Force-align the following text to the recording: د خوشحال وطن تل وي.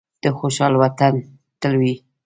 د 0.23 0.25
خوشحال 0.37 0.73
وطن 0.83 1.13
تل 1.61 1.73
وي. 1.81 1.93